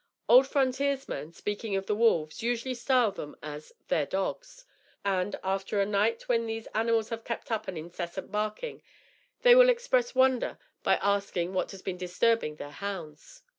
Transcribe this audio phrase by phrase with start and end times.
[0.27, 4.65] Old frontiersmen, speaking of the wolves, usually style them as "their dogs;"
[5.05, 8.81] and, after a night when these animals have kept up an incessant barking,
[9.43, 13.43] they will express wonder by asking what has been disturbing "their hounds."